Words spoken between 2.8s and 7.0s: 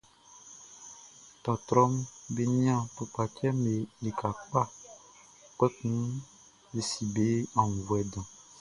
tukpacifuɛʼm be lika kpa, kpɛkun be